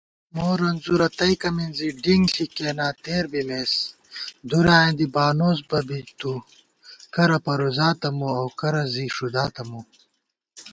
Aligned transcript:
مورنځورہ 0.37 1.07
تئیکہ 1.19 1.49
مِنزی 1.57 1.89
ڈِنگ 2.03 2.25
ݪی 2.33 2.45
کېنا 2.55 2.87
تېر 3.03 3.23
بِمېس 3.31 3.73
* 4.11 4.49
دُرایاں 4.49 4.93
دی 4.97 5.07
بانُوس 5.13 5.59
بہ 5.69 5.79
بی 5.87 5.99
تُوکرہ 6.19 7.37
پروزاتہ 7.45 8.09
مو 8.17 8.27
اؤ 8.39 8.47
کرہ 8.59 8.83
زی 8.93 9.05
ݭُداتہ 9.15 9.63
مو 9.69 9.79